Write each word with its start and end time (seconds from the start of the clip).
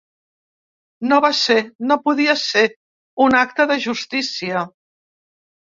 No 1.11 1.19
va 1.25 1.29
ser, 1.39 1.57
no 1.91 1.99
podia 2.09 2.35
ser, 2.45 2.65
un 3.29 3.39
acte 3.43 3.71
de 3.75 3.79
justícia. 3.87 4.67